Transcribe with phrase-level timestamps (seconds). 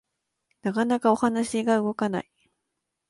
[0.63, 2.31] なかなかお話が動かない